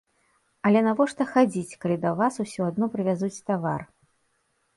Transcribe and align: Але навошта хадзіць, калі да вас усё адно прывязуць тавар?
Але 0.69 0.79
навошта 0.87 1.27
хадзіць, 1.33 1.77
калі 1.83 1.97
да 2.07 2.15
вас 2.23 2.33
усё 2.45 2.61
адно 2.71 2.85
прывязуць 2.95 3.37
тавар? 3.53 3.81